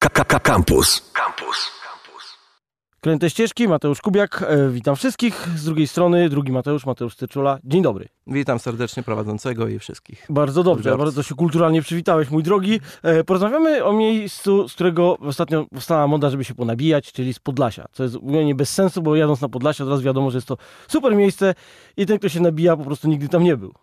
[0.00, 1.12] Campus.
[1.12, 1.70] Campus.
[3.00, 5.48] Kręte ścieżki, Mateusz Kubiak, e, witam wszystkich.
[5.56, 7.58] Z drugiej strony drugi Mateusz, Mateusz Styczula.
[7.64, 8.08] Dzień dobry.
[8.26, 10.26] Witam serdecznie prowadzącego i wszystkich.
[10.30, 12.80] Bardzo dobrze, bardzo się kulturalnie przywitałeś, mój drogi.
[13.02, 17.86] E, porozmawiamy o miejscu, z którego ostatnio powstała moda, żeby się ponabijać, czyli z Podlasia.
[17.92, 20.56] Co jest zupełnie bez sensu, bo jadąc na Podlasie od razu wiadomo, że jest to
[20.88, 21.54] super miejsce
[21.96, 23.74] i ten, kto się nabija, po prostu nigdy tam nie był.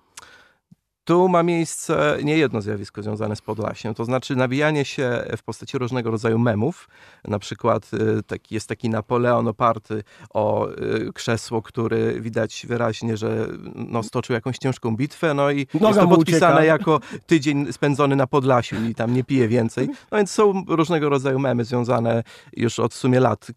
[1.08, 5.78] Tu ma miejsce nie jedno zjawisko związane z Podlasiem, to znaczy nawijanie się w postaci
[5.78, 6.90] różnego rodzaju memów.
[7.28, 13.48] Na przykład y, taki, jest taki Napoleon oparty o y, krzesło, który widać wyraźnie, że
[13.76, 16.64] no, stoczył jakąś ciężką bitwę, no i Noga jest to podpisane ucieka.
[16.64, 19.88] jako tydzień spędzony na Podlasiu i tam nie pije więcej.
[20.12, 23.48] No więc są różnego rodzaju memy związane już od w sumie lat,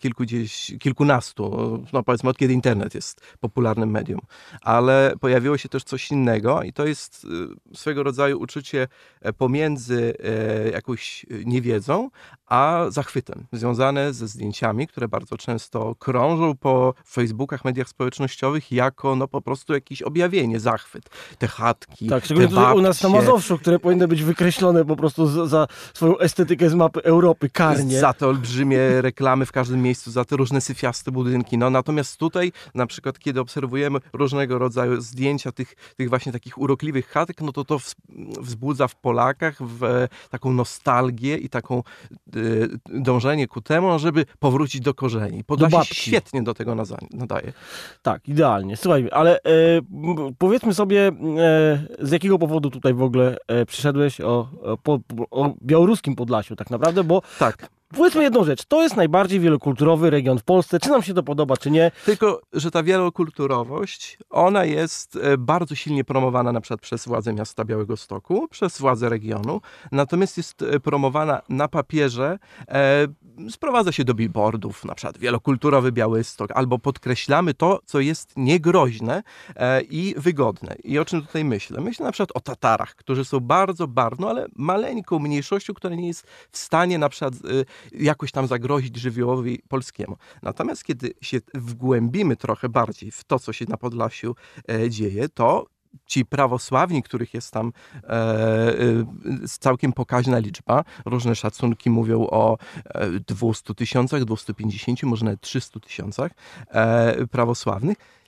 [0.81, 4.21] kilkunastu, no powiedzmy od kiedy internet jest popularnym medium.
[4.63, 7.40] Ale pojawiło się też coś innego i to jest y,
[7.75, 8.89] swego rodzaju uczucie
[9.21, 12.11] e, pomiędzy e, jakąś niewiedzą,
[12.47, 19.29] a zachwytem, związane ze zdjęciami, które bardzo często krążą po Facebookach, mediach społecznościowych jako no
[19.29, 21.11] po prostu jakieś objawienie, zachwyt.
[21.39, 24.97] Te chatki, Tak, szczególnie te tutaj u nas na Mazowszu, które powinny być wykreślone po
[24.97, 28.01] prostu za, za swoją estetykę z mapy Europy, karnie.
[28.01, 31.59] Za te olbrzymie reklamy w każdym miejscu, za te różne syfiaste budynki.
[31.59, 37.07] No natomiast tutaj, na przykład, kiedy obserwujemy różnego rodzaju zdjęcia tych, tych właśnie takich urokliwych
[37.41, 37.79] no to to
[38.41, 41.83] wzbudza w Polakach w taką nostalgię i taką
[42.37, 45.45] Y, dążenie ku temu, żeby powrócić do korzeni.
[45.45, 46.75] Podlasie do świetnie do tego
[47.11, 47.53] nadaje.
[48.03, 48.77] Tak, idealnie.
[48.77, 49.41] Słuchaj, ale e,
[50.39, 51.13] powiedzmy sobie, e,
[51.99, 54.99] z jakiego powodu tutaj w ogóle e, przyszedłeś o, o,
[55.31, 57.80] o białoruskim Podlasiu tak naprawdę, bo tak.
[57.97, 61.57] Powiedzmy jedną rzecz, to jest najbardziej wielokulturowy region w Polsce, czy nam się to podoba,
[61.57, 61.91] czy nie.
[62.05, 67.65] Tylko, że ta wielokulturowość, ona jest e, bardzo silnie promowana na przykład przez władze miasta
[67.65, 69.61] Białego Stoku, przez władze regionu,
[69.93, 72.39] natomiast jest e, promowana na papierze,
[72.69, 73.07] e,
[73.51, 79.23] sprowadza się do billboardów, na przykład wielokulturowy Białystok, albo podkreślamy to, co jest niegroźne
[79.57, 80.75] e, i wygodne.
[80.85, 81.81] I o czym tutaj myślę?
[81.81, 86.27] Myślę na przykład o Tatarach, którzy są bardzo barwną, ale maleńką mniejszością, która nie jest
[86.51, 87.39] w stanie na przykład e,
[87.93, 90.17] jakoś tam zagrozić żywiołowi polskiemu.
[90.43, 94.35] Natomiast kiedy się wgłębimy trochę bardziej w to, co się na Podlasiu
[94.69, 95.67] e, dzieje, to
[96.07, 97.73] ci prawosławni, których jest tam
[98.05, 98.77] e, e,
[99.61, 100.85] całkiem pokaźna liczba.
[101.05, 102.59] Różne szacunki mówią o
[103.29, 106.33] 200 tysiącach, 250, może nawet 300 tysiącach
[106.69, 108.20] e, prawosławnych E,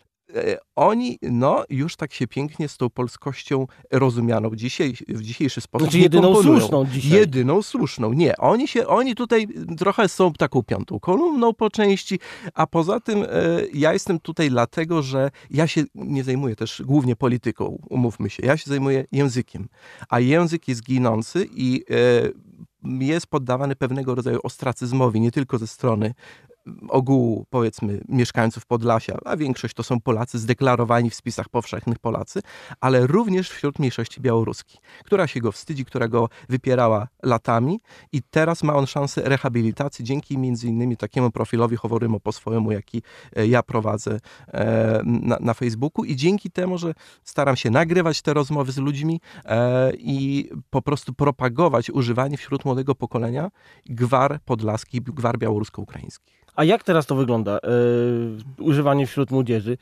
[0.76, 5.98] oni no, już tak się pięknie z tą polskością rozumianą dzisiaj, w dzisiejszy sposób znaczy
[5.98, 6.60] jedyną komponują.
[6.60, 7.18] słuszną dzisiaj.
[7.18, 8.12] Jedyną słuszną.
[8.12, 9.48] Nie, oni, się, oni tutaj
[9.78, 12.18] trochę są taką piątą kolumną po części,
[12.54, 13.26] a poza tym e,
[13.74, 18.56] ja jestem tutaj dlatego, że ja się nie zajmuję też głównie polityką, umówmy się, ja
[18.56, 19.68] się zajmuję językiem,
[20.08, 26.14] a język jest ginący i e, jest poddawany pewnego rodzaju ostracyzmowi, nie tylko ze strony
[26.88, 32.40] ogółu, powiedzmy, mieszkańców Podlasia, a większość to są Polacy zdeklarowani w spisach powszechnych Polacy,
[32.80, 37.80] ale również wśród mniejszości białoruskiej, która się go wstydzi, która go wypierała latami
[38.12, 43.02] i teraz ma on szansę rehabilitacji dzięki między innymi takiemu profilowi Howorymo po swojemu, jaki
[43.36, 46.94] e, ja prowadzę e, na, na Facebooku i dzięki temu, że
[47.24, 52.94] staram się nagrywać te rozmowy z ludźmi e, i po prostu propagować używanie wśród młodego
[52.94, 53.50] pokolenia
[53.86, 56.42] gwar podlaskich, gwar białorusko-ukraińskich.
[56.56, 57.58] A jak teraz to wygląda,
[58.58, 59.78] yy, używanie wśród młodzieży?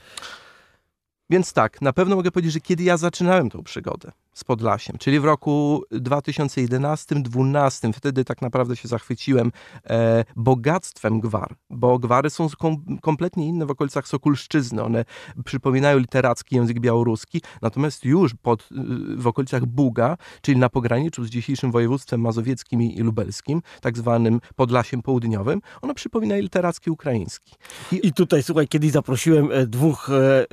[1.31, 5.21] Więc tak, na pewno mogę powiedzieć, że kiedy ja zaczynałem tą przygodę, z Podlasiem, czyli
[5.21, 7.93] w roku 2011-2012.
[7.93, 9.53] Wtedy tak naprawdę się zachwyciłem
[9.91, 14.83] e, bogactwem gwar, bo gwary są kom, kompletnie inne w okolicach Sokulszczyzny.
[14.83, 15.05] One
[15.45, 18.69] przypominają literacki język białoruski, natomiast już pod,
[19.17, 25.03] w okolicach Buga, czyli na pograniczu z dzisiejszym województwem mazowieckim i lubelskim, tak zwanym Podlasiem
[25.03, 27.55] Południowym, one przypominają literacki ukraiński.
[27.93, 30.47] I, I tutaj, słuchaj, kiedyś zaprosiłem e, dwóch e, e,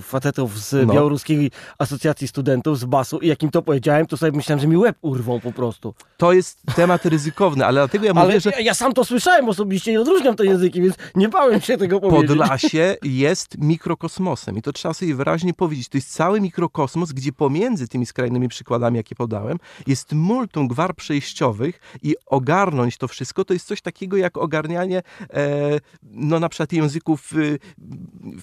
[0.00, 0.94] facetów z no.
[0.94, 4.76] Białoruskiej Asocjacji Studentów, z basu i jak im to powiedziałem, to sobie myślałem, że mi
[4.76, 5.94] łeb urwą po prostu.
[6.16, 8.50] To jest temat ryzykowny, ale dlatego ja mówię, ale że...
[8.50, 12.00] Ja, ja sam to słyszałem osobiście i odróżniam te języki, więc nie bałem się tego
[12.00, 12.28] powiedzieć.
[12.28, 15.88] Podlasie jest mikrokosmosem i to trzeba sobie wyraźnie powiedzieć.
[15.88, 21.80] To jest cały mikrokosmos, gdzie pomiędzy tymi skrajnymi przykładami, jakie podałem, jest multum gwar przejściowych
[22.02, 25.02] i ogarnąć to wszystko, to jest coś takiego jak ogarnianie
[25.34, 27.58] e, no na przykład języków y,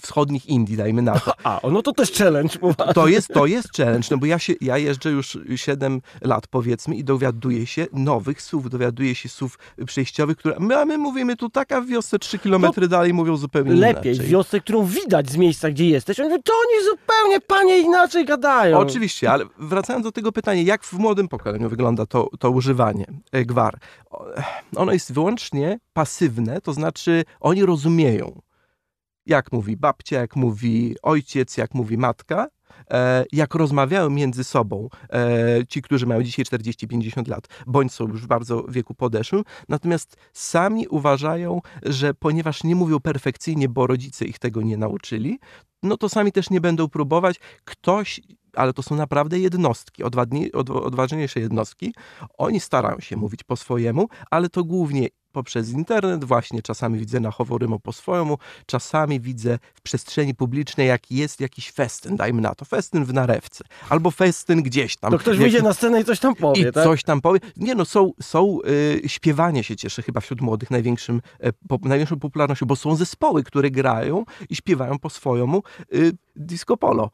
[0.02, 1.34] wschodnich Indii, dajmy na to.
[1.44, 2.60] A, no to też challenge.
[2.94, 6.48] To jest, to jest challenge, no bo ja ja, się, ja jeżdżę już 7 lat
[6.48, 11.36] powiedzmy i dowiaduję się nowych słów, dowiaduję się słów przejściowych, które my, a my mówimy
[11.36, 14.32] tu taka w wiosce 3 kilometry dalej mówią zupełnie Lepiej, w inaczej.
[14.32, 16.20] wiosce, którą widać z miejsca, gdzie jesteś.
[16.20, 18.78] Oni mówią, to oni zupełnie, panie, inaczej gadają.
[18.78, 23.46] Oczywiście, ale wracając do tego pytania, jak w młodym pokoleniu wygląda to, to używanie e,
[23.46, 23.80] gwar?
[24.10, 24.26] O,
[24.76, 28.42] Ono jest wyłącznie pasywne, to znaczy oni rozumieją,
[29.26, 32.50] jak mówi babcia, jak mówi ojciec, jak mówi matka, e,
[33.32, 38.28] jak rozmawiają między sobą e, ci, którzy mają dzisiaj 40-50 lat, bądź są już w
[38.28, 44.62] bardzo wieku podeszłym, natomiast sami uważają, że ponieważ nie mówią perfekcyjnie, bo rodzice ich tego
[44.62, 45.40] nie nauczyli,
[45.84, 47.40] no to sami też nie będą próbować.
[47.66, 48.22] Ktoś,
[48.54, 50.04] ale to są naprawdę jednostki,
[50.68, 51.94] odważniejsze jednostki,
[52.38, 57.32] oni starają się mówić po swojemu, ale to głównie poprzez internet, właśnie czasami widzę na
[57.32, 62.66] Howorymo po swojemu, czasami widzę w przestrzeni publicznej, jak jest jakiś festyn, dajmy na to,
[62.66, 65.12] festyn w narewce, albo festyn gdzieś tam.
[65.12, 66.84] To ktoś Jak- wyjdzie na scenę i coś tam powie, i tak?
[66.84, 67.40] coś tam powie.
[67.58, 68.60] Nie no, są, są
[69.06, 73.44] y, śpiewanie się cieszy chyba wśród młodych największym, e, po, największą popularnością, bo są zespoły,
[73.44, 77.10] które grają i śpiewają po swojemu y, disco polo.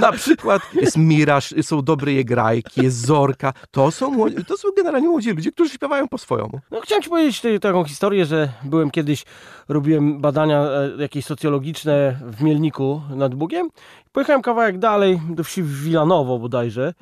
[0.00, 3.52] Na przykład jest Miraż, są Dobre Jegrajki, jest Zorka.
[3.70, 4.16] To są,
[4.46, 6.60] to są generalnie młodzi ludzie, którzy śpiewają po swojemu.
[6.70, 9.24] No, chciałem ci powiedzieć taką historię, że byłem kiedyś,
[9.68, 13.68] robiłem badania e, jakieś socjologiczne w Mielniku nad Bugiem.
[14.12, 16.94] Pojechałem kawałek dalej, do wsi Wilanowo bodajże.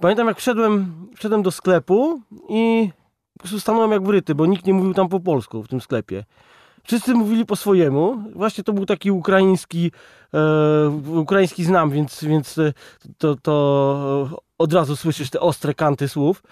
[0.00, 2.90] Pamiętam jak wszedłem, wszedłem do sklepu i
[3.32, 6.24] po prostu stanąłem jak wryty, bo nikt nie mówił tam po polsku w tym sklepie.
[6.84, 8.24] Wszyscy mówili po swojemu.
[8.34, 9.92] Właśnie to był taki ukraiński,
[10.34, 12.72] e, ukraiński znam, więc, więc e,
[13.18, 16.42] to, to od razu słyszysz te ostre kanty słów.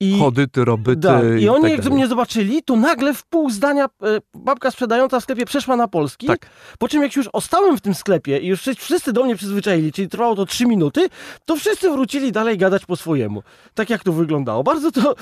[0.00, 1.24] I, Chody, ty, robyty tak.
[1.40, 3.88] I oni tak jak mnie zobaczyli, to nagle w pół zdania e,
[4.34, 6.26] babka sprzedająca w sklepie przeszła na polski.
[6.26, 6.46] Tak.
[6.78, 10.08] Po czym jak już ostałem w tym sklepie i już wszyscy- do mnie przyzwyczaili, czyli
[10.08, 11.08] trwało to trzy minuty,
[11.44, 13.42] to wszyscy wrócili dalej gadać po swojemu.
[13.74, 14.62] Tak jak to wyglądało.
[14.62, 15.14] Bardzo to,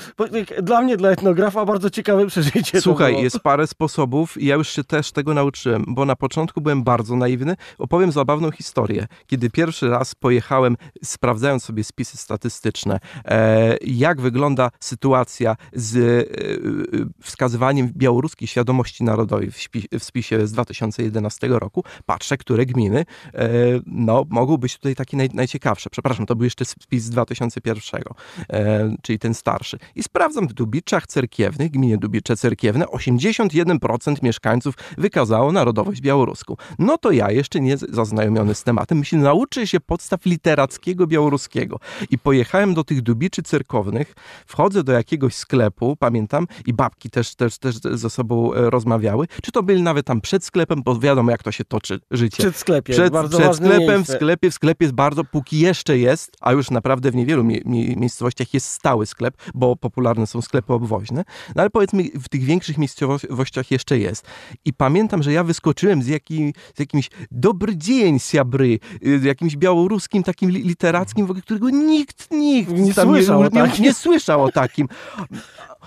[0.61, 2.81] dla mnie, dla etnografa, bardzo ciekawe przeżycie.
[2.81, 6.83] Słuchaj, jest parę sposobów i ja już się też tego nauczyłem, bo na początku byłem
[6.83, 7.55] bardzo naiwny.
[7.77, 9.07] Opowiem zabawną historię.
[9.27, 17.05] Kiedy pierwszy raz pojechałem, sprawdzając sobie spisy statystyczne, e, jak wygląda sytuacja z e, e,
[17.21, 19.69] wskazywaniem białoruskiej świadomości narodowej w,
[19.99, 23.49] w spisie z 2011 roku, patrzę, które gminy e,
[23.85, 25.89] no, mogą być tutaj takie naj, najciekawsze.
[25.89, 28.01] Przepraszam, to był jeszcze spis z 2001,
[28.49, 29.77] e, czyli ten starszy.
[29.95, 36.55] I sprawdzam w Dubiczach Cerkiewnych, gminie Dubicze Cerkiewne, 81% mieszkańców wykazało narodowość białoruską.
[36.79, 41.79] No to ja, jeszcze nie zaznajomiony z tematem, myślę, nauczę się podstaw literackiego białoruskiego.
[42.09, 44.15] I pojechałem do tych Dubiczy Cerkownych,
[44.57, 49.51] wchodzę do jakiegoś sklepu, pamiętam, i babki też, też, też ze sobą e, rozmawiały, czy
[49.51, 52.93] to byli nawet tam przed sklepem, bo wiadomo, jak to się toczy życie Przed sklepiem.
[52.93, 54.13] przed, bardzo przed sklepem, w miejsce.
[54.15, 57.95] sklepie, w sklepie jest bardzo, póki jeszcze jest, a już naprawdę w niewielu mie, mie,
[57.95, 61.23] miejscowościach jest stały sklep, bo popularne są sklepy obwoźne,
[61.55, 64.25] no ale powiedzmy w tych większych miejscowościach jeszcze jest.
[64.65, 70.23] I pamiętam, że ja wyskoczyłem z, jakim, z jakimś dobry dzień, siabry, y, jakimś białoruskim
[70.23, 73.83] takim li- literackim, w ogóle, którego nikt, nikt Nie słyszał nie, nie, takim.
[73.85, 74.89] nie słyszał takim.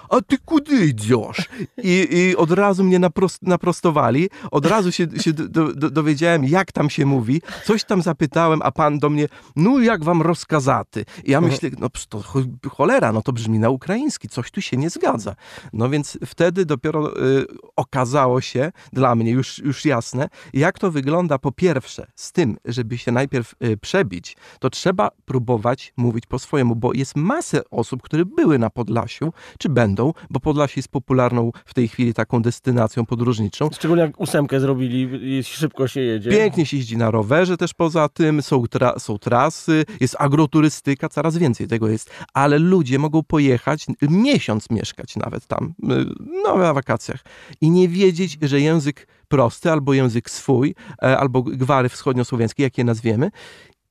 [0.09, 1.49] A ty kudy idziesz?
[1.83, 6.73] I, i od razu mnie naprost, naprostowali, od razu się, się do, do, dowiedziałem, jak
[6.73, 9.27] tam się mówi, coś tam zapytałem, a pan do mnie,
[9.57, 11.05] no jak wam rozkazaty?
[11.25, 14.77] I ja myślę, no to cho- cholera, no to brzmi na ukraiński, coś tu się
[14.77, 15.35] nie zgadza.
[15.73, 17.47] No więc wtedy dopiero y,
[17.77, 22.99] okazało się dla mnie już, już jasne, jak to wygląda po pierwsze z tym, żeby
[22.99, 28.25] się najpierw y, przebić, to trzeba próbować mówić po swojemu, bo jest masę osób, które
[28.25, 29.90] były na Podlasiu, czy będą,
[30.31, 33.69] bo Podlasie jest popularną w tej chwili taką destynacją podróżniczą.
[33.75, 35.09] Szczególnie jak ósemkę zrobili
[35.45, 36.31] szybko się jedzie.
[36.31, 41.39] Pięknie się jeździ na rowerze też poza tym, są, tra są trasy, jest agroturystyka, coraz
[41.39, 46.05] więcej tego jest, ale ludzie mogą pojechać, miesiąc mieszkać nawet tam, y,
[46.45, 47.25] no na wakacjach
[47.61, 52.85] i nie wiedzieć, że język prosty albo język swój, e, albo gwary wschodniosłowiańskie, jak je
[52.85, 53.31] nazwiemy,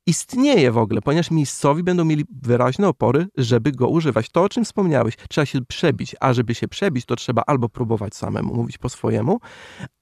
[0.10, 4.30] istnieje w ogóle, ponieważ miejscowi będą mieli wyraźne opory, żeby go używać.
[4.30, 8.16] To, o czym wspomniałeś, trzeba się przebić, a żeby się przebić, to trzeba albo próbować
[8.16, 9.40] samemu mówić po swojemu,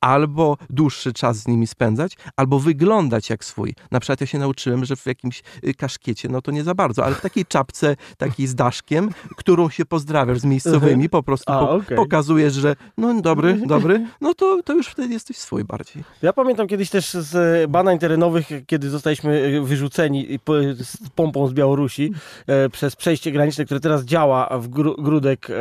[0.02, 3.76] albo dłuższy czas z nimi spędzać, albo wyglądać jak swój.
[3.92, 7.06] Na przykład ja się nauczyłem, że w jakimś y, kaszkiecie, no to nie za bardzo,
[7.06, 11.60] ale w takiej czapce, takiej z daszkiem, którą się pozdrawiasz z miejscowymi, po prostu A,
[11.60, 11.98] po, okej.
[11.98, 16.04] pokazujesz, że no dobry, dobry, no to, to już wtedy jesteś swój bardziej.
[16.22, 19.97] Ja pamiętam kiedyś też z badań terenowych, kiedy zostaliśmy wyrzuceni
[20.44, 22.12] po- z pompą z Białorusi
[22.48, 25.54] e, przez przejście graniczne, które teraz działa w Gru, Grudek, e,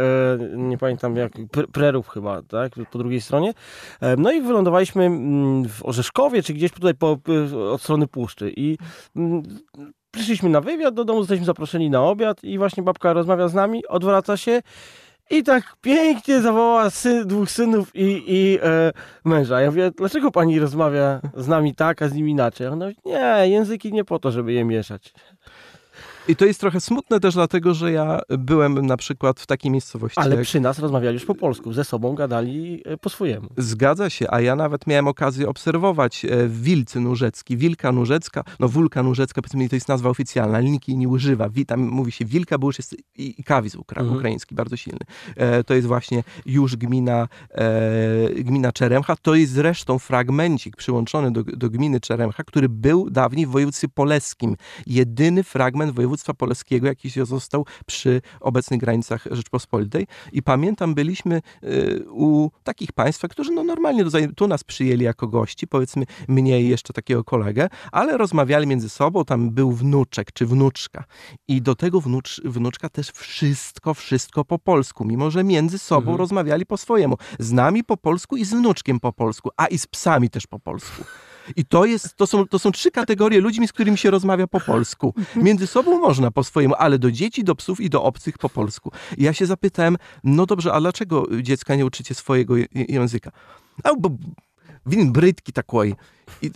[0.57, 3.55] nie pamiętam jak, Pr- Prerów chyba, tak, po drugiej stronie.
[4.01, 7.19] E, no i wylądowaliśmy mm, w Orzeszkowie, czy gdzieś tutaj po,
[7.73, 8.79] od strony Puszczy i
[9.17, 9.43] mm,
[10.11, 13.87] przyszliśmy na wywiad do domu, zostaliśmy zaproszeni na obiad i właśnie babka rozmawia z nami,
[13.87, 14.63] odwraca się
[15.31, 18.93] i tak pięknie zawołała syn, dwóch synów i, i e,
[19.25, 19.61] męża.
[19.61, 22.67] Ja mówię, dlaczego pani rozmawia z nami tak, a z nim inaczej?
[22.67, 25.15] Ona mówi, nie, języki nie po to, żeby je mieszać.
[26.29, 30.21] I to jest trochę smutne też dlatego, że ja byłem na przykład w takiej miejscowości.
[30.21, 30.45] Ale jak...
[30.45, 33.49] przy nas rozmawiali już po polsku, ze sobą gadali e, po swojemu.
[33.57, 39.03] Zgadza się, a ja nawet miałem okazję obserwować e, Wilcy Nurzecki, Wilka Nurzecka, no Wulka
[39.03, 41.49] Nurzecka, powiedzmy to jest nazwa oficjalna, nikt jej nie używa.
[41.67, 44.19] Tam mówi się Wilka, bo już jest i, i kawis ukra, Mhm.
[44.19, 45.01] ukraiński, bardzo silny.
[45.37, 49.17] E, to jest właśnie już gmina, e, gmina Czeremcha.
[49.23, 54.57] To jest zresztą fragmencik przyłączony do, do gminy Czeremcha, który był dawniej w województwie polskim.
[54.87, 60.07] Jedyny fragment województwa polskiego, jaki się został przy obecnych granicach Rzeczpospolitej.
[60.33, 65.29] I pamiętam, byliśmy y, u takich państwa, którzy no normalnie tutaj, tu nas przyjęli jako
[65.29, 70.47] gości, powiedzmy mnie i jeszcze takiego kolegę, ale rozmawiali między sobą, tam był wnuczek czy
[70.47, 71.05] wnuczka.
[71.49, 76.19] I do tego wnucz, wnuczka też wszystko, wszystko po polsku, mimo że między sobą Mhm.
[76.19, 77.17] rozmawiali po swojemu.
[77.39, 80.59] Z nami po polsku i z wnuczkiem po polsku, a i z psami też po
[80.59, 81.05] polsku.
[81.57, 84.61] I to, jest, to, są, to są trzy kategorie ludźmi, z którymi się rozmawia po
[84.61, 85.15] polsku.
[85.37, 88.93] Między sobą można po swojemu, ale do dzieci, do psów i do obcych po polsku.
[89.17, 93.31] I ja się zapytałem, no dobrze, a dlaczego dziecka nie uczycie swojego je- języka?
[93.85, 94.11] A bo
[94.87, 95.95] win brytki takiej,
[96.43, 96.53] i, y,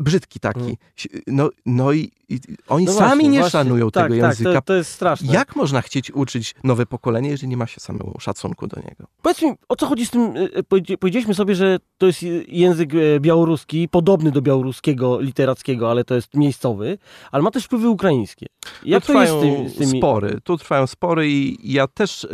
[0.00, 0.78] brzydki taki.
[1.26, 3.50] No, no i, i oni No sami właśnie, nie właśnie.
[3.50, 4.52] szanują tak, tego tak, języka.
[4.60, 5.32] To, to jest straszne.
[5.32, 9.06] Jak można chcieć uczyć nowe pokolenie, jeżeli nie ma się samego szacunku do niego?
[9.22, 10.34] Powiedz mi, o co chodzi z tym,
[10.68, 16.14] powiedzie- powiedzieliśmy sobie, że to jest je- język białoruski, podobny do białoruskiego literackiego, ale to
[16.14, 16.98] jest miejscowy,
[17.32, 18.46] ale ma też wpływy ukraińskie.
[18.84, 19.98] Jak tu to jest trwają z, tym, z tymi...
[20.00, 20.38] spory.
[20.44, 22.28] Tu trwają spory i ja też e,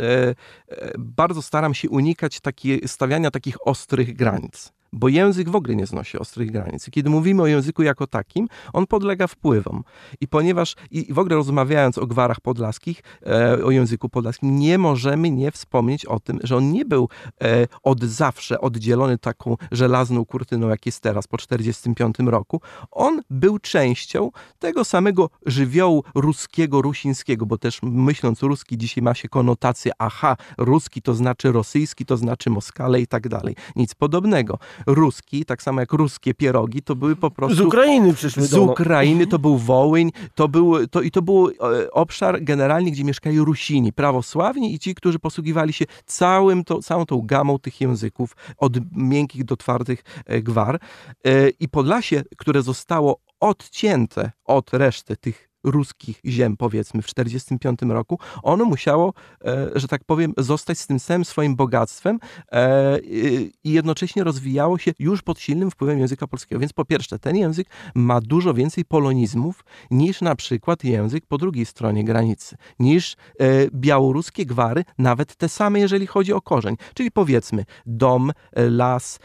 [0.67, 2.39] e, bardzo staram się unikać
[2.85, 4.71] stawiania takich ostrych granic.
[4.93, 6.89] Bo język w ogóle nie znosi ostrych granic.
[6.91, 9.83] Kiedy mówimy o języku jako takim, on podlega wpływom.
[10.21, 15.31] I ponieważ, i w ogóle rozmawiając o gwarach podlaskich, e, o języku podlaskim, nie możemy
[15.31, 17.09] nie wspomnieć o tym, że on nie był
[17.41, 22.61] e, od zawsze oddzielony taką żelazną kurtyną, jak jest teraz po 1945 roku.
[22.91, 29.29] On był częścią tego samego żywiołu ruskiego, rusińskiego, bo też myśląc ruski dzisiaj ma się
[29.29, 33.55] konotację, aha, ruski to znaczy rosyjski, to znaczy Moskale i tak dalej.
[33.75, 34.59] Nic podobnego.
[34.87, 37.55] Ruski, tak samo jak ruskie pierogi, to były po prostu...
[37.55, 38.61] Z Ukrainy przyszły Z nas.
[38.61, 43.39] Ukrainy to był Wołyń, to był, to, i to był e, obszar generalnie, gdzie mieszkali
[43.39, 48.77] Rusini, prawosławni i ci, którzy posługiwali się całym to, całą tą gamą tych języków, od
[48.95, 50.79] miękkich do twardych e, gwar.
[51.25, 58.19] E, I Podlasie, które zostało odcięte od reszty tych ruskich ziem, powiedzmy, w 1945 roku,
[58.43, 59.13] ono musiało,
[59.45, 62.19] e, że tak powiem, zostać z tym samym swoim bogactwem
[62.51, 66.59] e, i jednocześnie rozwijało się już pod silnym wpływem języka polskiego.
[66.59, 71.65] Więc po pierwsze, ten język ma dużo więcej polonizmów niż na przykład język po drugiej
[71.65, 76.75] stronie granicy, niż e, białoruskie gwary, nawet te same, jeżeli chodzi o korzeń.
[76.93, 79.19] Czyli powiedzmy, dom, las,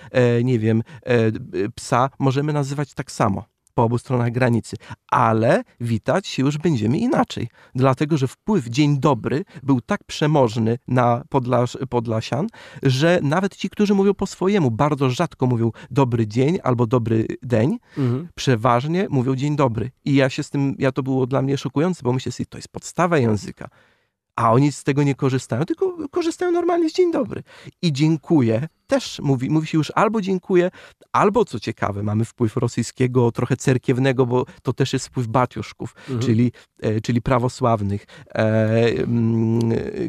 [0.44, 0.82] nie wiem,
[1.74, 4.76] psa możemy nazywać tak samo po obu stronach granicy,
[5.10, 11.24] ale witać się już będziemy inaczej, dlatego że wpływ dzień dobry był tak przemożny na
[11.28, 12.46] Podlas Podlasian,
[12.82, 17.78] że nawet ci, którzy mówią po swojemu, bardzo rzadko mówią dobry dzień albo dobry dzień,
[17.98, 18.28] Mhm.
[18.34, 19.90] przeważnie mówią dzień dobry.
[20.04, 22.58] I ja się z tym, ja to było dla mnie szokujące, bo myślę sobie, to
[22.58, 23.68] jest podstawa języka.
[24.36, 27.42] A oni z tego nie korzystają, tylko korzystają normalnie z dzień dobry.
[27.82, 30.70] I dziękuję też mówi, mówi się już albo dziękuję,
[31.12, 36.20] albo co ciekawe, mamy wpływ rosyjskiego, trochę cerkiewnego, bo to też jest wpływ batiuszków, Mhm.
[36.20, 36.52] czyli,
[37.02, 38.42] czyli prawosławnych e,
[38.98, 39.60] mm,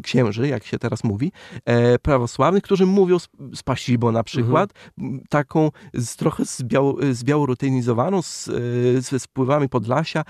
[0.02, 1.32] księży, jak się teraz mówi,
[1.64, 8.48] e, prawosławnych, którzy mówią z, Pasibo na przykład, m, taką z, trochę zbiał, zbiałorutynizowaną, z,
[8.48, 10.24] e, ze wpływami Podlasia, e,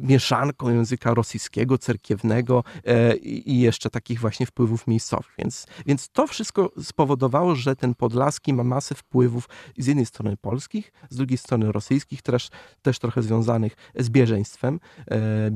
[0.00, 5.34] mieszanką języka rosyjskiego, cerkiewnego e, i jeszcze takich właśnie wpływów miejscowych.
[5.38, 10.92] Więc, więc to wszystko spowodowało, że ten podlaski ma masę wpływów z jednej strony polskich,
[11.10, 12.48] z drugiej strony rosyjskich, też,
[12.82, 14.80] też trochę związanych z bieżeństwem.
[15.10, 15.50] E,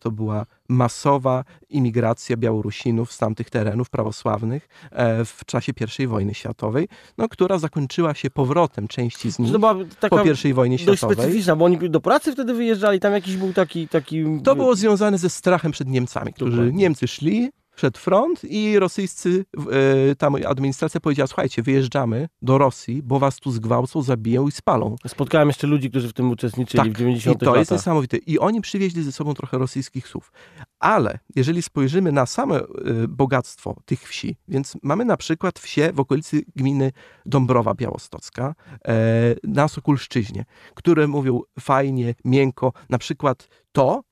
[0.00, 6.88] To była masowa imigracja Białorusinów z tamtych terenów prawosławnych e, w czasie I wojny światowej,
[7.18, 9.52] no, która zakończyła się powrotem części z nich
[10.00, 11.16] To po I wojnie światowej.
[11.16, 13.88] specyficzna, bo oni do pracy wtedy wyjeżdżali, tam jakiś był taki...
[13.88, 16.72] taki To było związane ze strachem przed Niemcami, którzy.
[16.72, 19.44] Niemcy szli przed front i rosyjscy,
[20.10, 24.96] e, tam administracja powiedziała, słuchajcie, wyjeżdżamy do Rosji, bo was tu zgwałcą, zabiją i spalą.
[25.06, 27.42] Spotkałem jeszcze ludzi, którzy w tym uczestniczyli w 90 Tak.
[27.42, 27.82] I to jest latach.
[27.82, 28.16] niesamowite.
[28.16, 30.32] I oni przywieźli ze sobą trochę rosyjskich słów.
[30.78, 32.64] Ale jeżeli spojrzymy na same e,
[33.08, 36.92] bogactwo tych wsi, więc mamy na przykład wsie w okolicy gminy
[37.26, 38.94] Dąbrowa Białostocka e,
[39.44, 44.02] na Sokulszczyźnie, które mówią fajnie, miękko, na przykład to,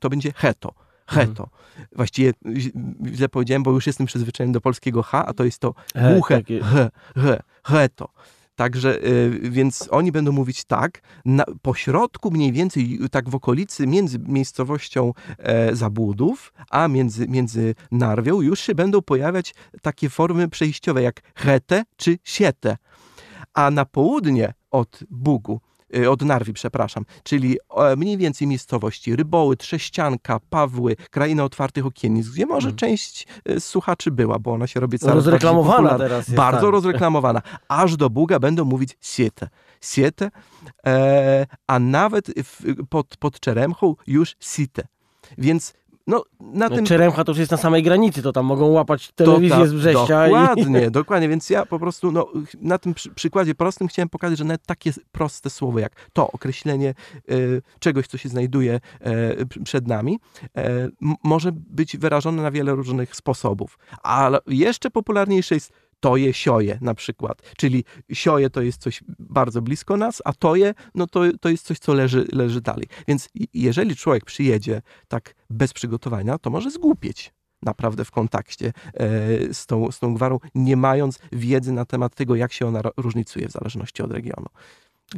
[0.00, 0.74] to będzie heto.
[1.10, 1.48] Heto.
[1.96, 2.72] Właściwie ź-
[3.14, 6.34] źle powiedziałem, bo już jestem przyzwyczajony do polskiego H, a to jest to He, głuche
[6.34, 8.08] takie- he, he, heto.
[8.56, 13.86] Także, y, więc oni będą mówić tak, na, po środku mniej więcej, tak w okolicy,
[13.86, 21.02] między miejscowością e, Zabłudów, a między, między Narwią już się będą pojawiać takie formy przejściowe
[21.02, 22.76] jak hete czy siete.
[23.54, 25.79] A na południe od Bugu, y,
[26.10, 32.46] od Narwi, przepraszam, czyli e, mniej więcej miejscowości Ryboły, Trześcianka, Pawły, Kraina Otwartych Okiennic, gdzie
[32.46, 32.76] może Mhm.
[32.76, 36.36] część e, słuchaczy była, bo ona się robi coraz Rozreklamowana teraz jest.
[36.36, 36.70] Bardzo tak.
[36.70, 37.42] rozreklamowana.
[37.68, 39.48] Aż do Buga będą mówić siete.
[39.80, 40.30] Siete,
[40.86, 44.82] e, a nawet w, pod, pod Czeremchą już site.
[45.38, 45.74] Więc
[46.06, 49.58] no, na tym Czeremcha to już jest na samej granicy, to tam mogą łapać telewizję
[49.58, 50.30] ta- z Brześcia i...
[50.30, 51.28] Dokładnie, dokładnie.
[51.28, 52.28] Więc ja po prostu no,
[52.60, 56.88] na tym przy, przykładzie prostym chciałem pokazać, że nawet takie proste słowo jak to określenie
[56.88, 57.34] e,
[57.78, 60.18] czegoś, co się znajduje e, przed nami,
[60.56, 60.88] e,
[61.24, 63.78] może być wyrażone na wiele różnych sposobów.
[64.02, 67.42] Ale jeszcze popularniejsze jest toje, sioje na przykład.
[67.56, 71.78] Czyli sioje to jest coś bardzo blisko nas, a toje, no to, to jest coś,
[71.78, 72.86] co leży, leży dalej.
[73.08, 79.66] Więc jeżeli człowiek przyjedzie tak bez przygotowania, to może zgłupieć naprawdę w kontakcie e, z
[79.66, 83.52] tą, z tą gwarą, nie mając wiedzy na temat tego, jak się ona różnicuje w
[83.52, 84.46] zależności od regionu.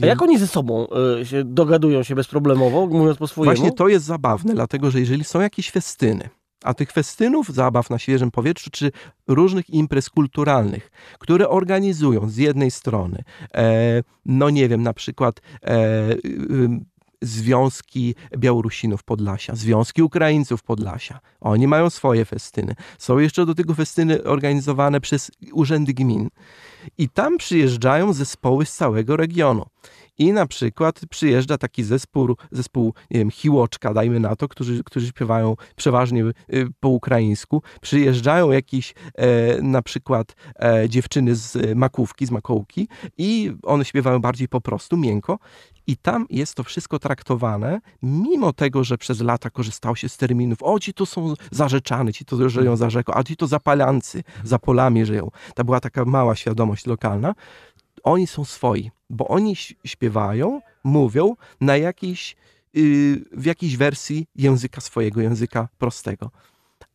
[0.03, 0.87] A jak oni ze sobą
[1.21, 3.57] y, się dogadują się bezproblemowo, mówiąc po swojemu?
[3.57, 6.29] Właśnie to jest zabawne, dlatego że jeżeli są jakieś festyny,
[6.63, 8.93] a tych festynów, zabaw na świeżym powietrzu, czy
[9.27, 16.11] różnych imprez kulturalnych, które organizują z jednej strony, e, no nie wiem, na przykład e,
[16.11, 16.93] y,
[17.23, 21.21] Związki Białorusinów Podlasia, Związki Ukraińców Podlasia.
[21.41, 22.75] Oni mają swoje festyny.
[22.99, 26.29] Są jeszcze do tego festyny organizowane przez urzędy gmin.
[26.99, 29.67] I tam przyjeżdżają zespoły z całego regionu.
[30.19, 35.09] I na przykład przyjeżdża taki zespół, zespół nie wiem, Hiłoczka, dajmy na to, którzy, którzy
[35.09, 36.33] śpiewają przeważnie y,
[36.81, 37.63] po ukraińsku.
[37.81, 44.19] Przyjeżdżają jakieś e, na przykład e, dziewczyny z e, Makówki, z Makołki i one śpiewają
[44.19, 45.39] bardziej po prostu, miękko.
[45.87, 50.59] I tam jest to wszystko traktowane, mimo tego, że przez lata korzystało się z terminów,
[50.63, 54.59] o ci to są zarzeczany, ci to żyją za rzeką, a ci to zapalancy, za
[54.59, 55.31] polami żyją.
[55.55, 57.35] To była taka mała świadomość lokalna.
[58.03, 62.37] Oni są swoi, bo oni śpiewają, mówią na jakiejś,
[62.75, 66.31] yy, w jakiejś wersji języka swojego, języka prostego.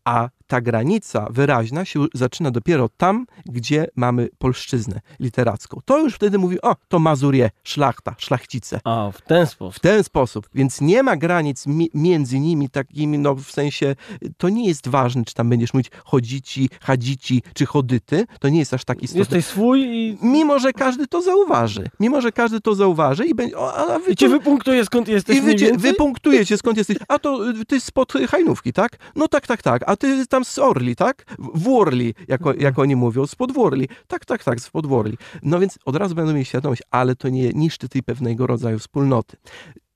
[0.05, 5.79] A ta granica wyraźna się zaczyna dopiero tam, gdzie mamy polszczyznę literacką.
[5.85, 8.79] To już wtedy mówi, o, to Mazurie, szlachta, szlachcice.
[8.83, 9.81] A, w ten W sposób.
[9.81, 13.95] ten sposób, więc nie ma granic mi między nimi takimi, no w sensie,
[14.37, 18.73] to nie jest ważne, czy tam będziesz mówić chodzici, chadzici, czy chodyty, to nie jest
[18.73, 19.19] aż tak istotne.
[19.19, 21.89] Jesteś swój i, Mimo, że każdy to zauważy.
[21.99, 25.37] Mimo, że każdy to zauważy i będzie, o, a wy i cię wypunktuje skąd jesteś
[25.37, 25.57] i wy, mniej
[26.45, 26.97] cię- skąd jesteś.
[27.07, 28.97] A to y, ty spod Hajnówki, tak?
[29.15, 29.83] No tak, tak, tak.
[29.85, 31.25] A ty tam z Orli, tak?
[31.39, 32.13] W w Orli,
[32.57, 33.87] jak, oni mówią, spod Worli.
[34.07, 35.17] Tak, tak, tak, spod Worli.
[35.43, 39.37] No więc od razu będą mieli świadomość, ale to nie niszczy tej pewnego rodzaju wspólnoty.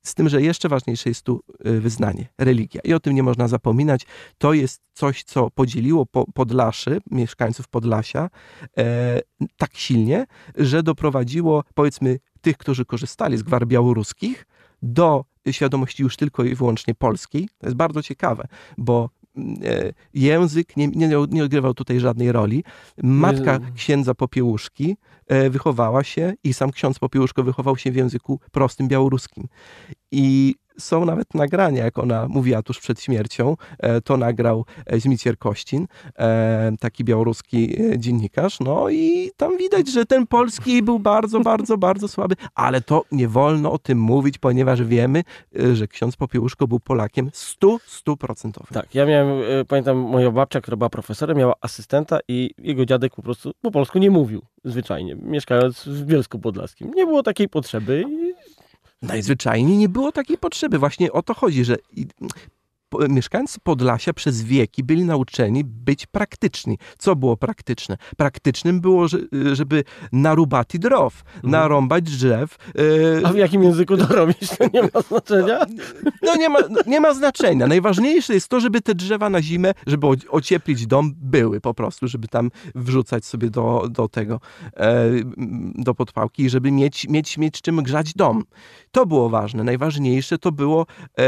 [0.03, 2.81] Z tym, że jeszcze ważniejsze jest tu y, wyznanie, religia.
[2.83, 4.05] I o tym nie można zapominać.
[4.37, 8.29] To jest coś, co podzieliło po, Podlaszy, mieszkańców Podlasia,
[8.77, 9.21] e,
[9.57, 10.25] tak silnie,
[10.55, 14.45] że doprowadziło, powiedzmy, tych, którzy korzystali z gwar białoruskich,
[14.81, 17.49] do świadomości już tylko i wyłącznie polskiej.
[17.57, 19.09] To jest bardzo ciekawe, bo
[20.13, 22.63] język nie, nie, nie odgrywał tutaj żadnej roli.
[23.03, 28.87] Matka księdza Popiełuszki e, wychowała się i sam ksiądz Popiełuszko wychował się w języku prostym
[28.87, 29.47] białoruskim.
[30.11, 33.57] I są nawet nagrania, jak ona mówiła tuż przed śmiercią.
[33.79, 35.87] E, To nagrał e, Zmicjer Kościn,
[36.19, 38.59] e, taki białoruski dziennikarz.
[38.59, 43.27] No i tam widać, że ten polski był bardzo, bardzo, bardzo słaby, ale to nie
[43.27, 45.23] wolno o tym mówić, ponieważ wiemy,
[45.73, 48.73] że ksiądz Popiełuszko był Polakiem stu, stuprocentowym.
[48.73, 49.27] Tak, ja miałem,
[49.67, 53.99] pamiętam, moja babcia, która była profesorem, miała asystenta i jego dziadek po prostu po polsku
[53.99, 56.91] nie mówił zwyczajnie, mieszkając w Bielsku Podlaskim.
[56.95, 58.05] Nie było takiej potrzeby
[59.01, 60.79] Najzwyczajniej nie było takiej potrzeby.
[60.79, 61.77] Właśnie o to chodzi, że
[63.09, 66.77] mieszkańcy Podlasia przez wieki byli nauczeni być praktyczni.
[66.97, 67.97] Co było praktyczne?
[68.17, 69.17] Praktycznym było, że,
[69.53, 72.57] żeby narubati drow, narąbać drzew.
[73.21, 75.59] e, A w jakim języku to robisz, to nie ma znaczenia.
[76.21, 77.67] No nie ma, nie ma znaczenia.
[77.67, 82.27] Najważniejsze jest to, żeby te drzewa na zimę, żeby ocieplić dom, były po prostu, żeby
[82.27, 84.39] tam wrzucać sobie do, do tego,
[84.77, 85.09] e,
[85.75, 88.43] do podpałki i żeby mieć, mieć, mieć czym grzać dom.
[88.91, 89.63] To było ważne.
[89.63, 90.85] Najważniejsze to było
[91.19, 91.23] e,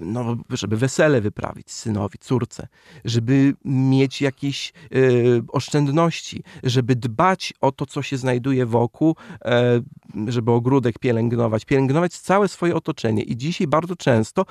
[0.00, 2.68] no, żeby wesele wyprawić synowi, córce,
[3.04, 9.80] żeby mieć jakieś y, oszczędności, żeby dbać o to, co się znajduje wokół, e,
[10.26, 13.22] żeby ogródek pielęgnować, pielęgnować całe swoje otoczenie.
[13.22, 14.44] I dzisiaj bardzo często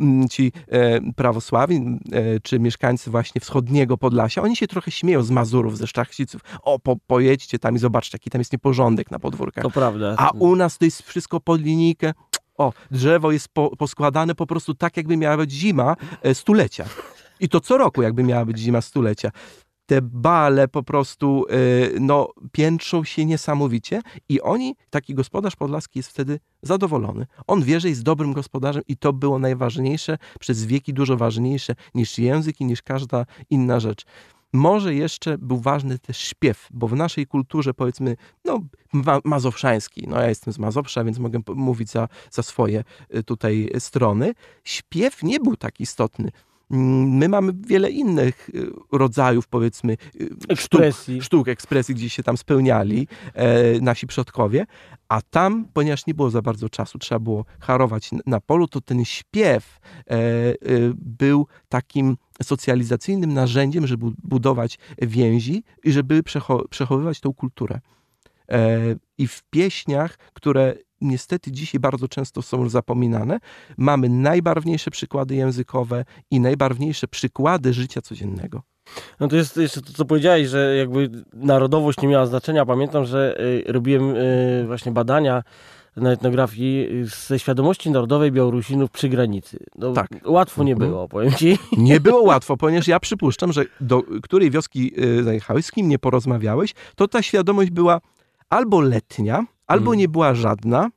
[0.00, 5.30] mm, ci e, prawosławi, e, czy mieszkańcy właśnie wschodniego Podlasia, oni się trochę śmieją z
[5.30, 6.40] Mazurów, ze szlachciców.
[6.62, 9.64] O, po, pojedźcie tam i zobaczcie, jaki tam jest nieporządek na podwórkach.
[9.64, 10.14] To prawda.
[10.18, 12.12] A u nas to jest wszystko pod linijkę.
[12.58, 16.84] O, drzewo jest po, poskładane po prostu tak, jakby miała być zima e, stulecia.
[17.40, 19.30] I to co roku, jakby miała być zima stulecia.
[19.86, 21.54] Te bale po prostu e,
[22.00, 27.26] no, piętrzą się niesamowicie i oni, taki gospodarz podlaski jest wtedy zadowolony.
[27.46, 32.18] On wie, że jest dobrym gospodarzem i to było najważniejsze, przez wieki dużo ważniejsze niż
[32.18, 34.04] język i niż każda inna rzecz.
[34.52, 38.60] Może jeszcze był ważny też śpiew, bo w naszej kulturze, powiedzmy, no,
[38.92, 42.84] ma mazowszańskiej, no ja jestem z Mazowsza, więc mogę mówić za, za swoje
[43.16, 44.34] y, tutaj strony,
[44.64, 46.30] śpiew nie był tak istotny.
[46.70, 51.14] Mm, My mamy wiele innych y, rodzajów, powiedzmy, y, Ekspresji.
[51.14, 54.66] Sztuk, sztuk ekspresji, gdzie się tam spełniali e, nasi przodkowie,
[55.12, 59.04] a tam, ponieważ nie było za bardzo czasu, trzeba było harować na polu, to ten
[59.04, 60.54] śpiew e, e,
[60.96, 67.80] był takim socjalizacyjnym narzędziem, żeby budować więzi i żeby przecho- przechowywać tą kulturę.
[68.48, 68.78] E,
[69.18, 73.38] I w pieśniach, które niestety dzisiaj bardzo często są zapominane,
[73.76, 78.62] mamy najbarwniejsze przykłady językowe i najbarwniejsze przykłady życia codziennego.
[79.20, 82.66] No to jest jeszcze to, co powiedziałeś, że jakby narodowość nie miała znaczenia.
[82.66, 85.42] Pamiętam, że y, robiłem y, właśnie badania
[85.96, 89.58] na etnografii y, ze świadomości narodowej Białorusinów przy granicy.
[89.78, 90.08] No, Tak.
[90.24, 90.90] Łatwo nie Mhm.
[90.90, 91.58] było, powiem ci.
[91.78, 94.92] Nie było łatwo, ponieważ ja przypuszczam, że do której wioski
[95.22, 98.00] zajechałeś, z kim nie porozmawiałeś, to ta świadomość była
[98.50, 99.98] albo letnia, albo Mm.
[99.98, 100.88] nie była żadna,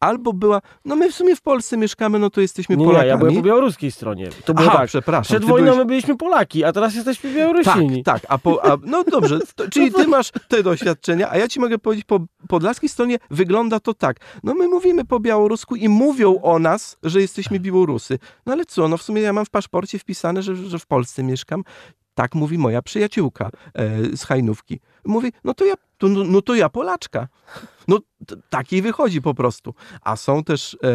[0.00, 3.08] albo była, no my w sumie w Polsce mieszkamy, no to jesteśmy Nie, nie, Polakami.
[3.08, 4.28] ja byłem po białoruskiej stronie.
[4.44, 4.88] To było Aha, tak.
[4.88, 5.24] przepraszam.
[5.36, 8.02] Przed wojną byłeś- my byliśmy Polaki, a teraz jesteśmy Tak, Białorusini.
[8.04, 11.60] tak, a, po, a no dobrze, to, czyli ty masz te doświadczenia, a ja ci
[11.60, 14.16] mogę powiedzieć, po podlaskiej stronie wygląda to tak.
[14.42, 18.18] No my mówimy po białorusku i mówią o nas, że jesteśmy Białorusy.
[18.46, 21.22] No ale co, no w sumie ja mam w paszporcie wpisane, że, że w Polsce
[21.22, 21.64] mieszkam.
[22.14, 24.80] Tak mówi moja przyjaciółka e, z Hajnówki.
[25.04, 27.28] Mówi, no to ja, to, no, no to ja Polaczka.
[27.88, 27.98] No
[28.50, 29.74] takiej wychodzi po prostu.
[30.02, 30.88] A są też e,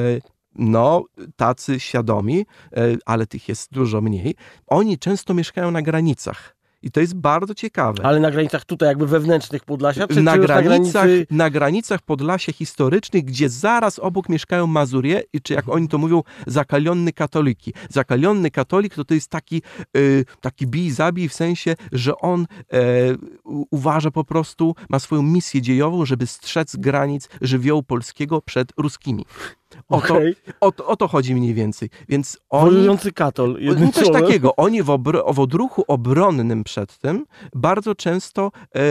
[0.56, 1.04] no,
[1.36, 4.36] tacy świadomi, e, ale tych jest dużo mniej.
[4.68, 6.57] Oni często mieszkają na granicach.
[6.82, 8.06] I to jest bardzo ciekawe.
[8.06, 11.28] Ale na granicach tutaj jakby wewnętrznych Podlasia, czy, na, czy już na granicach, granicy...
[11.32, 16.24] na granicach Podlasia historycznych, gdzie zaraz obok mieszkają Mazurie, i czy jak oni to mówią,
[16.48, 17.74] zakaliony katoliki.
[17.90, 19.62] Zakaliony katolik to to jest taki,
[19.98, 22.78] y, taki bij, zabij w sensie, że on e,
[23.72, 29.26] uważa po prostu, ma swoją misję dziejową, żeby strzec granic żywiołu polskiego przed ruskimi.
[29.90, 30.36] O to, Okej.
[30.62, 31.90] o, to, o to chodzi mniej więcej.
[32.10, 32.88] Więc oni...
[33.16, 34.56] Katol, jednym No, Coś takiego.
[34.56, 38.82] Oni w, obro, w odruchu obronnym przed tym bardzo często e,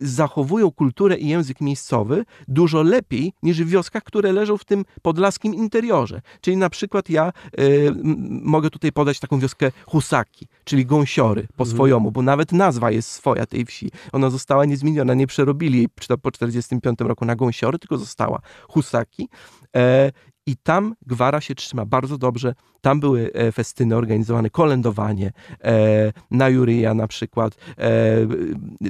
[0.00, 5.54] zachowują kulturę i język miejscowy dużo lepiej niż w wioskach, które leżą w tym podlaskim
[5.54, 6.20] interiorze.
[6.40, 11.76] Czyli na przykład ja m, mogę tutaj podać taką wioskę Husaki, czyli gąsiory po Mhm.
[11.76, 13.90] swojemu, bo nawet nazwa jest swoja tej wsi.
[14.12, 15.88] Ona została niezmieniona, nie przerobili jej
[16.22, 19.28] po 45 roku na gąsiory, tylko została Husaki.
[19.76, 20.12] E,
[20.46, 22.54] i tam gwara się trzyma bardzo dobrze.
[22.80, 25.32] Tam były e, festyny organizowane, kolędowanie
[25.64, 28.16] e, na Juryja na przykład, e,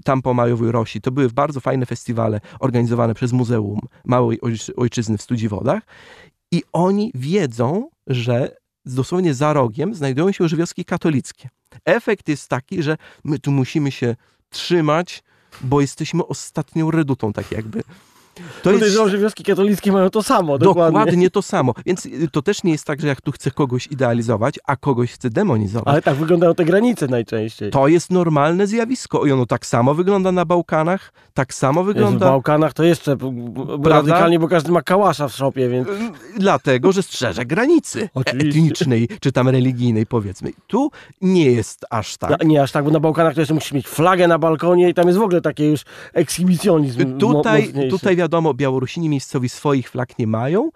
[0.05, 1.01] tam po Majowej Rosi.
[1.01, 5.83] To były bardzo fajne festiwale organizowane przez Muzeum Małej Ojczy- Ojczyzny w Studziwodach.
[6.53, 11.49] I oni wiedzą, że dosłownie za rogiem znajdują się już wioski katolickie.
[11.85, 14.17] Efekt jest taki, że my tu musimy się
[14.49, 15.23] trzymać,
[15.61, 17.83] bo jesteśmy ostatnią redutą, tak jakby.
[18.63, 20.99] To Podejrzewam, że wioski katolickie mają to samo, dokładnie.
[20.99, 21.75] Dokładnie to samo.
[21.87, 25.13] Więc y, to też nie jest tak, że jak tu chcę kogoś idealizować, a kogoś
[25.13, 25.89] chcę demonizować.
[25.93, 27.71] Ale tak wyglądają te granice najczęściej.
[27.71, 29.27] To jest normalne zjawisko.
[29.27, 32.27] I ono tak samo wygląda na Bałkanach, tak samo Jezu, w wygląda.
[32.27, 33.33] Bałkanach to jeszcze b-
[33.85, 35.89] radykalnie, bo każdy ma kałasza w szopie, więc...
[35.89, 38.49] Ym, Dlatego, że strzeże granicy Oczywiście.
[38.49, 40.51] etnicznej, czy tam religijnej, powiedzmy.
[40.67, 42.31] Tu nie jest aż tak.
[42.31, 44.95] Ja, nie aż tak, bo na Bałkanach to jeszcze musisz mieć flagę na balkonie i
[44.95, 45.81] tam jest w ogóle takie już
[46.13, 50.71] ekshibicjonizm Tutaj, tutaj wiadomo, Białorusini miejscowi swoich flag nie mają,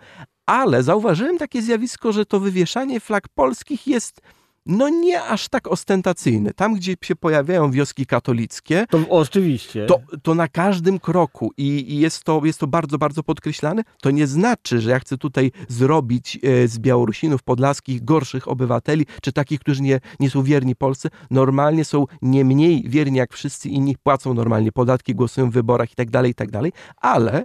[0.47, 4.21] ale zauważyłem takie zjawisko, że to wywieszanie flag polskich jest
[4.69, 6.55] no nie aż tak ostentacyjne.
[6.55, 9.87] Tam, gdzie się pojawiają wioski katolickie, To oczywiście.
[9.87, 13.83] to, to na każdym kroku i, i jest, to, jest to bardzo, bardzo podkreślane.
[14.03, 19.33] To nie znaczy, że ja chcę tutaj zrobić e, z Białorusinów podlaskich gorszych obywateli, czy
[19.33, 21.09] takich, którzy nie, nie są wierni Polsce.
[21.31, 25.95] Normalnie są nie mniej wierni jak wszyscy inni, płacą normalnie podatki, głosują w wyborach i
[25.95, 27.45] tak dalej, i tak dalej, ale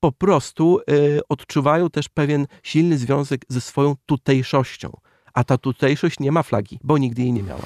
[0.00, 4.90] po prostu e, odczuwają też pewien silny związek ze swoją tutejszością.
[5.34, 7.62] A ta tutejszość nie ma flagi, bo nigdy jej nie miała.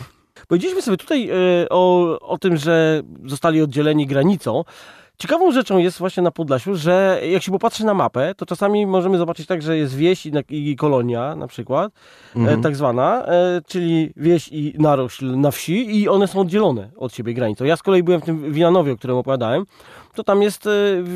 [0.49, 1.35] Powiedzieliśmy sobie tutaj e,
[1.71, 4.65] o, o tym, że zostali oddzieleni granicą.
[5.19, 9.19] Ciekawą rzeczą jest właśnie na Podlasiu, że jak się popatrzy na mapę, to czasami możemy
[9.19, 11.93] zobaczyć tak, że jest wieś i, i kolonia na przykład,
[12.37, 12.59] Mhm.
[12.59, 17.15] e, tak zwana, e, czyli wieś i narośl na wsi i one są oddzielone od
[17.15, 17.65] siebie granicą.
[17.65, 19.65] Ja z kolei byłem w tym Wilanowie, o którym opowiadałem,
[20.15, 20.71] to tam jest e,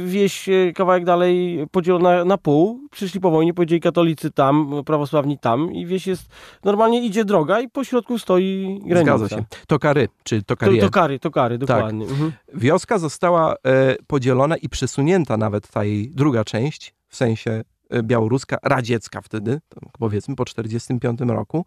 [0.04, 2.80] wieś e, kawałek dalej podzielona na pół.
[2.90, 6.28] Przyszli po wojnie, powiedzieli katolicy tam, prawosławni tam i wieś jest,
[6.64, 9.18] normalnie idzie droga i po środku stoi granica.
[9.18, 9.44] Zgadza się.
[9.66, 10.80] Tokary, czy To, Tokarie.
[10.80, 12.06] to kary, to kary, dokładnie.
[12.06, 12.32] Mhm.
[12.54, 17.62] Wioska została e, podzielona i przesunięta nawet ta jej druga część, w sensie
[18.02, 19.61] białoruska, radziecka wtedy,
[19.98, 21.64] powiedzmy po 1945 roku,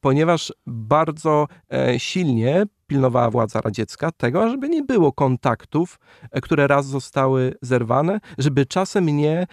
[0.00, 1.46] ponieważ bardzo
[1.98, 5.98] silnie pilnowała władza radziecka tego, żeby nie było kontaktów,
[6.30, 9.46] e, które raz zostały zerwane, żeby czasem nie e,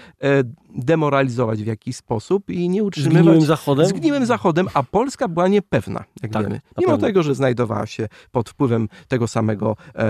[0.76, 3.86] demoralizować w jakiś sposób i nie utrzymywać Zgniłym zachodem?
[3.86, 6.62] Zgniłym zachodem, a Polska była niepewna, jak Tak, wiemy.
[6.78, 7.08] Mimo pewno.
[7.08, 10.06] tego, że znajdowała się pod wpływem tego samego e,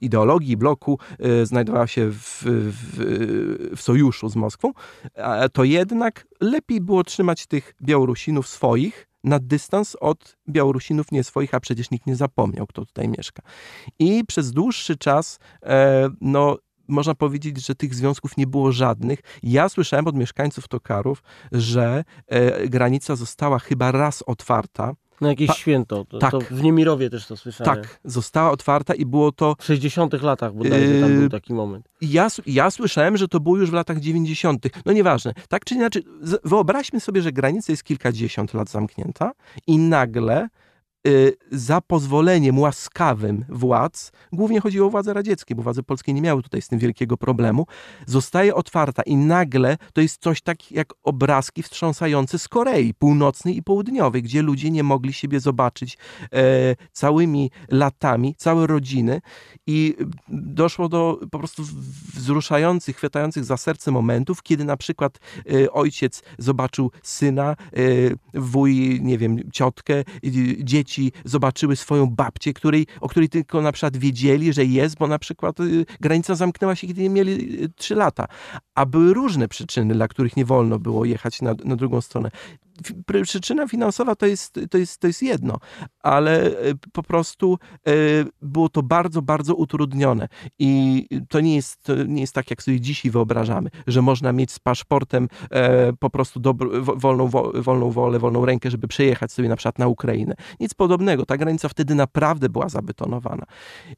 [0.00, 4.72] ideologii, bloku, e, znajdowała się w, w, w sojuszu z Moskwą,
[5.16, 11.54] a, to jednak lepiej było trzymać tych Białorusinów swoich na dystans od Białorusinów nie swoich,
[11.54, 13.42] a przecież nikt nie zapomniał, kto tutaj mieszka.
[13.98, 16.58] I przez dłuższy czas, e, no,
[16.88, 19.20] można powiedzieć, że tych związków nie było żadnych.
[19.42, 24.94] Ja słyszałem od mieszkańców Tokarów, że e, granica została chyba raz otwarta.
[25.22, 26.04] Na jakieś Pa- święto.
[26.04, 26.30] To, tak.
[26.30, 27.74] to w Niemirowie też to słyszałem.
[27.74, 29.56] Tak, została otwarta i było to.
[29.60, 31.88] W 60 latach bodajże tam Yy, był taki moment.
[32.00, 34.66] Ja, ja słyszałem, że to było już w latach 90.
[34.86, 35.34] No nieważne.
[35.48, 36.02] Tak czy inaczej,
[36.44, 39.32] wyobraźmy sobie, że granica jest kilkadziesiąt lat zamknięta
[39.66, 40.48] i nagle.
[41.06, 46.42] Y, Za pozwoleniem łaskawym władz, głównie chodziło o władze radzieckie, bo władze polskie nie miały
[46.42, 47.66] tutaj z tym wielkiego problemu,
[48.06, 53.62] zostaje otwarta i nagle to jest coś tak jak obrazki wstrząsające z Korei Północnej i
[53.62, 55.98] Południowej, gdzie ludzie nie mogli siebie zobaczyć
[56.32, 59.20] e, całymi latami, całe rodziny
[59.66, 59.96] i
[60.28, 61.62] doszło do po prostu
[62.14, 65.18] wzruszających, chwytających za serce momentów, kiedy na przykład
[65.52, 67.76] e, ojciec zobaczył syna, e,
[68.34, 70.04] wuj, nie wiem, ciotkę, e,
[70.92, 75.18] dzieci zobaczyły swoją babcię, której, o której tylko na przykład wiedzieli, że jest, bo na
[75.18, 75.64] przykład e,
[76.00, 78.26] granica zamknęła się, kiedy mieli e, trzy lata.
[78.74, 82.30] A były różne przyczyny, dla których nie wolno było jechać na, na drugą stronę.
[83.22, 85.58] Przyczyna finansowa to jest, to, jest, to jest jedno,
[86.00, 86.52] ale e,
[86.92, 87.92] po prostu e,
[88.42, 90.28] było to bardzo, bardzo utrudnione.
[90.58, 94.52] I to nie jest, to nie jest tak, jak sobie dzisiaj wyobrażamy, że można mieć
[94.52, 99.32] z paszportem e, po prostu dobro, wo- wolną, wo, wolną wolę, wolną rękę, żeby przejechać
[99.32, 100.34] sobie na przykład na Ukrainę.
[100.60, 101.26] Nic podobnego.
[101.26, 103.44] Ta granica wtedy naprawdę była zabetonowana.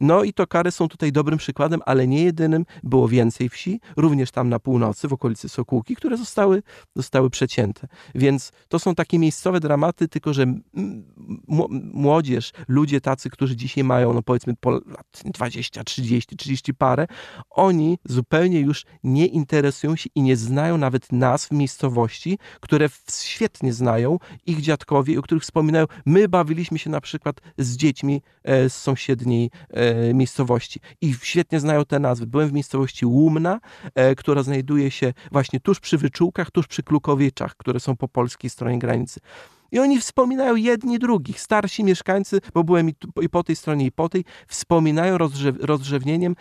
[0.01, 2.65] No i Tokary są tutaj dobrym przykładem, ale nie jedynym.
[2.83, 6.63] Było więcej wsi, również tam na północy, w okolicy Sokółki, które zostały,
[6.97, 7.89] zostały przecięte.
[8.15, 10.47] Więc to są takie miejscowe dramaty, tylko że
[11.93, 17.07] młodzież, ludzie tacy, którzy dzisiaj mają, no powiedzmy, po lat 20, 30, 30 parę,
[17.51, 24.19] oni zupełnie już nie interesują się i nie znają nawet nazw miejscowości, które świetnie znają
[24.47, 25.87] ich dziadkowie, o których wspominają.
[26.07, 31.85] My bawiliśmy się na przykład z dziećmi e, z sąsiedniej e, miejscowości i świetnie znają
[31.85, 32.27] te nazwy.
[32.27, 33.61] Byłem w miejscowości Łumna,
[33.95, 38.51] e, która znajduje się właśnie tuż przy Wyczółkach, tuż przy Klukowiczach, które są po polskiej
[38.55, 39.21] stronie granicy.
[39.73, 41.41] I oni wspominają jedni drugich.
[41.41, 42.91] Starsi mieszkańcy, bo byłem
[43.21, 46.37] i, po tej stronie, i po tej, wspominają rozrzew, rozrzewnieniem,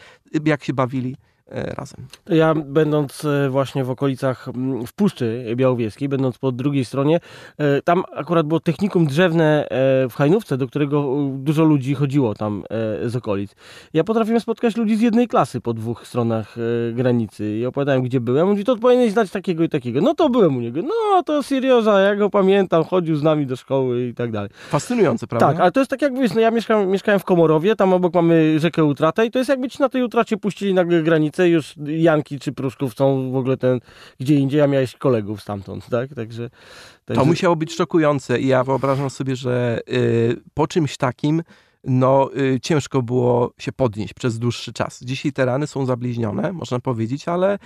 [0.46, 1.16] jak się bawili
[1.48, 2.06] razem.
[2.24, 4.48] To Ja będąc e, właśnie w okolicach
[4.88, 7.20] w Puszczy Białowieskiej, będąc po drugiej stronie,
[7.58, 12.34] e, tam akurat było technikum drzewne e, w Hajnówce, do którego e, dużo ludzi chodziło
[12.34, 12.64] tam
[13.04, 13.56] e, z okolic.
[13.94, 18.20] Ja potrafiłem spotkać ludzi z jednej klasy po dwóch stronach e, granicy i opowiadałem, gdzie
[18.20, 18.48] byłem.
[18.48, 20.02] Mówi, to powinieneś znać takiego i takiego.
[20.02, 20.82] No to byłem u niego.
[20.82, 24.50] No to Serioza, ja go pamiętam, chodził z nami do szkoły i tak dalej.
[24.70, 25.48] Fascynujące, prawda?
[25.48, 28.14] Tak, ale to jest tak jak wiesz, no ja mieszkam, mieszkałem w Komorowie, tam obok
[28.14, 31.52] mamy rzekę Utratę i to jest jakby ci na tej Utracie puścili nagle granicę i
[31.52, 33.80] już Janki czy Pruszków są w ogóle ten
[34.20, 36.14] gdzie indziej, a miałeś kolegów stamtąd, tak?
[36.14, 36.50] Także...
[36.50, 41.44] To także musiało być szokujące i ja wyobrażam sobie, że y, po czymś takim
[41.84, 45.00] no, y, ciężko było się podnieść przez dłuższy czas.
[45.04, 47.60] Dzisiaj te rany są zabliźnione, można powiedzieć, ale y,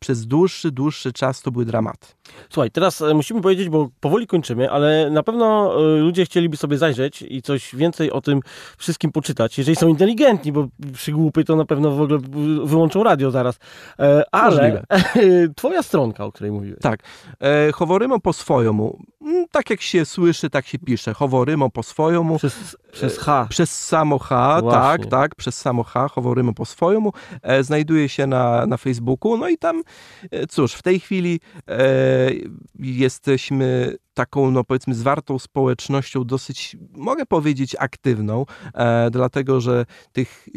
[0.00, 2.06] przez dłuższy, dłuższy czas to były dramaty.
[2.50, 6.78] Słuchaj, teraz e, musimy powiedzieć, bo powoli kończymy, ale na pewno e, ludzie chcieliby sobie
[6.78, 8.40] zajrzeć i coś więcej o tym
[8.78, 12.18] wszystkim poczytać, jeżeli są inteligentni, bo przygłupy to na pewno w ogóle
[12.64, 13.58] wyłączą radio zaraz.
[13.98, 14.82] E, Ale
[15.56, 16.80] twoja stronka, o której mówiłeś.
[16.80, 17.00] Tak.
[17.40, 18.98] E, Howorymo po swojemu.
[19.22, 21.14] Mm, Tak jak się słyszy, tak się pisze.
[21.14, 22.38] Howorymo po swojemu.
[22.38, 23.46] Przez, przez H.
[23.50, 24.80] Przez samo H, Właśnie.
[24.80, 29.48] tak, tak, przez samo H, Howorymo po swojemu, e, znajduje się na, na Facebooku, no
[29.48, 29.82] i tam,
[30.30, 32.30] e, cóż, w tej chwili e,
[32.78, 40.48] jesteśmy taką, no powiedzmy, zwartą społecznością, dosyć, mogę powiedzieć, aktywną, e, dlatego że tych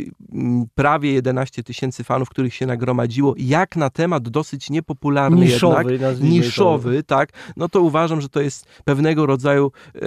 [0.75, 6.39] prawie 11 tysięcy fanów, których się nagromadziło, jak na temat dosyć niepopularny Niszowy, jednak, nazwijmy
[6.41, 6.45] to.
[6.45, 9.99] niszowy, tak, no to uważam, że to jest pewnego rodzaju e,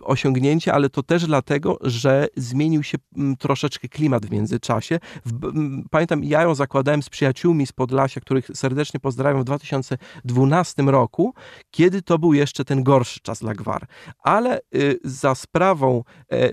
[0.00, 5.00] osiągnięcie, ale to też dlatego, że zmienił się mm, troszeczkę klimat w międzyczasie.
[5.90, 11.34] Pamiętam, ja ją zakładałem z przyjaciółmi z Podlasia, których serdecznie pozdrawiam w 2012 roku,
[11.70, 13.86] kiedy to był jeszcze ten gorszy czas dla gwar.
[14.22, 16.50] Ale y, za sprawą e,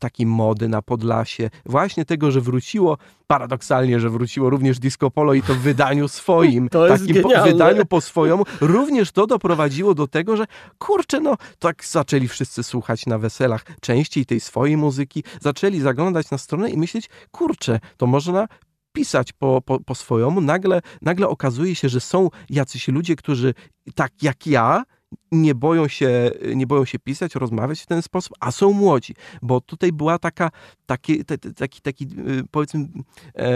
[0.00, 5.42] takiej mody na Podlasie, właśnie tego, że wróciło, paradoksalnie, że wróciło również disco polo i
[5.42, 10.36] to w wydaniu swoim, To takim po, wydaniu po swojemu, również to doprowadziło do tego,
[10.36, 10.46] że
[10.78, 16.38] kurczę, no tak zaczęli wszyscy słuchać na weselach częściej tej swojej muzyki, zaczęli zaglądać na
[16.38, 18.48] stronę i myśleć, kurczę, to można
[18.92, 20.40] pisać po, po, po swojemu.
[20.40, 23.54] Nagle, nagle okazuje się, że są jacyś ludzie, którzy
[23.94, 24.84] tak jak ja,
[25.32, 29.60] nie boją, się, nie boją się pisać, rozmawiać w ten sposób, a są młodzi, bo
[29.60, 30.50] tutaj była taka,
[30.86, 31.24] taki,
[31.56, 32.88] taki, taki y, powiedzmy
[33.34, 33.48] e,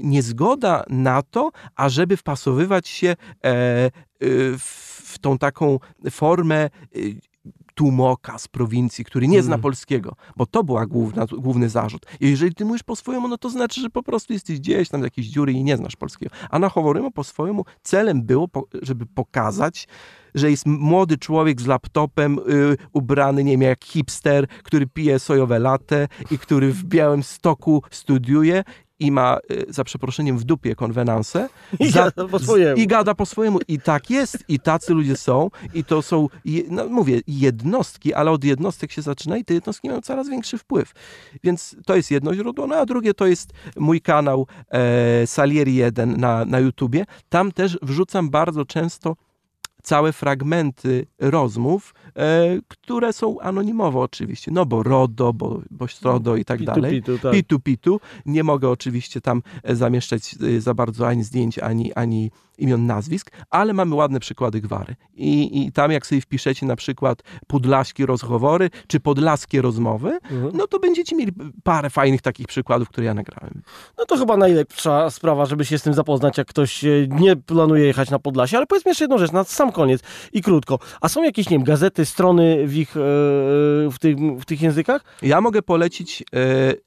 [0.00, 3.86] niezgoda na to, ażeby wpasowywać się e,
[4.22, 5.78] y, w, w tą taką
[6.10, 7.29] formę y,
[7.80, 9.62] tłumoka z prowincji, który nie zna Mm.
[9.62, 12.06] polskiego, bo to była główna, główny zarzut.
[12.20, 15.02] I jeżeli ty mówisz po swojemu, no to znaczy, że po prostu jesteś gdzieś tam
[15.02, 16.34] jakieś dziury i nie znasz polskiego.
[16.50, 18.48] A na Howorymo po swojemu celem było,
[18.82, 19.88] żeby pokazać,
[20.34, 25.58] że jest młody człowiek z laptopem y, ubrany, nie wiem, jak hipster, który pije sojowe
[25.58, 28.64] latte i który w białym stoku studiuje
[29.00, 31.48] i ma, y, za przeproszeniem, w dupie konwenansę.
[31.78, 32.80] I Za- gada po swojemu.
[32.80, 33.58] I gada po swojemu.
[33.68, 34.44] I tak jest.
[34.48, 35.50] I tacy ludzie są.
[35.74, 36.28] I to są,
[36.68, 40.92] no mówię, jednostki, ale od jednostek się zaczyna i te jednostki mają coraz większy wpływ.
[41.44, 42.66] Więc to jest jedno źródło.
[42.66, 47.04] No a drugie to jest mój kanał e, Salieri 1 na, na YouTubie.
[47.28, 49.16] Tam też wrzucam bardzo często
[49.82, 54.50] całe fragmenty rozmów, e, które są anonimowo oczywiście.
[54.50, 56.92] No bo RODO, bo, bo STRODO i tak Pitu, dalej.
[56.92, 57.32] pitu, tak.
[57.32, 58.00] Pitu, pitu.
[58.26, 63.30] Nie mogę oczywiście tam e, zamieszczać e, za bardzo ani zdjęć, ani, ani imion, nazwisk,
[63.50, 64.96] ale mamy ładne przykłady gwary.
[65.14, 70.50] I, I tam jak sobie wpiszecie na przykład podlaskie rozchowory, czy podlaskie rozmowy, Mhm.
[70.56, 73.62] no to będziecie mieli parę fajnych takich przykładów, które ja nagrałem.
[73.98, 77.84] No to chyba najlepsza sprawa, żeby się z tym zapoznać, jak ktoś e, nie planuje
[77.86, 78.56] jechać na Podlasie.
[78.56, 80.00] Ale powiedz mi jeszcze jedną rzecz, na sam koniec
[80.32, 80.78] i krótko.
[81.00, 83.00] A są jakieś, nie wiem, gazety, strony w ich, e,
[83.90, 85.04] w, tym, w tych językach?
[85.22, 86.24] Ja mogę polecić e,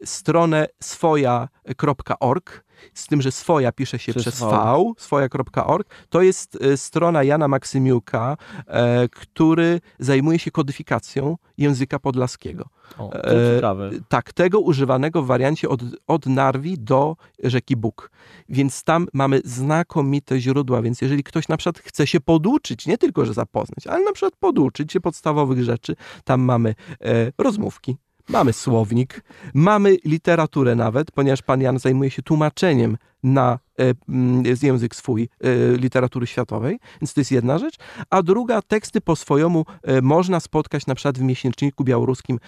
[0.06, 4.50] stronę swoja.org, z tym, że swoja pisze się Przez przez, V.
[4.50, 5.88] V, swoja.org.
[6.10, 12.66] To jest e, strona Jana Maksymiuka, e, który zajmuje się kodyfikacją języka podlaskiego.
[12.98, 13.92] O, to E, ciekawe.
[14.08, 18.12] Tak, tego używanego w wariancie od, od Narwi do rzeki Bóg.
[18.50, 23.26] Więc tam mamy znakomite źródła, więc jeżeli ktoś na przykład chce się poduczyć, nie tylko,
[23.26, 27.98] że zapoznać, ale na przykład poduczyć się podstawowych rzeczy, tam mamy e, rozmówki,
[28.30, 29.22] mamy słownik,
[29.54, 36.28] mamy literaturę nawet, ponieważ pan Jan zajmuje się tłumaczeniem na e, język swój e, literatury
[36.28, 37.76] światowej, więc to jest jedna rzecz,
[38.10, 42.40] a druga, teksty po swojemu e, można spotkać na przykład w miesięczniku białoruskim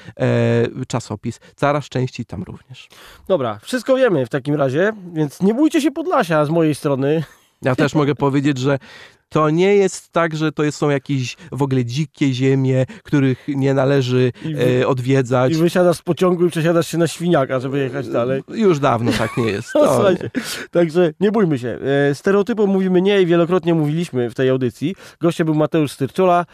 [0.88, 1.39] czasopis.
[1.55, 2.89] Coraz częściej tam również.
[3.27, 7.23] Dobra, wszystko wiemy w takim razie, więc nie bójcie się Podlasia z mojej strony.
[7.61, 8.79] Ja też mogę powiedzieć, że
[9.29, 13.73] to nie jest tak, że to jest- są jakieś w ogóle dzikie ziemie, których nie
[13.73, 15.51] należy wy, e, odwiedzać.
[15.51, 18.43] I wysiadasz z pociągu i przesiadasz się na świniaka, żeby jechać dalej.
[18.47, 19.71] Już dawno tak nie jest.
[19.75, 20.29] No, To, słuchajcie,
[20.71, 21.77] także nie bójmy się.
[22.11, 24.95] E, Stereotypom mówimy nie i wielokrotnie mówiliśmy w tej audycji.
[25.21, 26.45] Gościem był Mateusz Styrczula.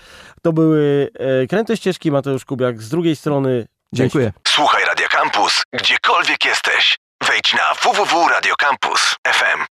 [0.42, 1.10] To były
[1.44, 2.82] e, Kręte Ścieżki, Mateusz Kubiak.
[2.82, 3.68] Z drugiej strony...
[3.94, 4.34] Dziękuję.
[4.48, 6.98] Słuchaj Radio Campus, gdziekolwiek jesteś.
[7.28, 9.66] Wejdź na www.radiocampus.fm.